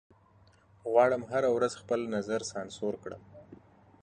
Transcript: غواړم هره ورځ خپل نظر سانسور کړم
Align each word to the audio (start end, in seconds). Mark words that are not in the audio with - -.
غواړم 0.89 1.21
هره 1.31 1.49
ورځ 1.55 1.73
خپل 1.81 1.99
نظر 2.15 2.39
سانسور 2.53 2.93
کړم 3.03 3.21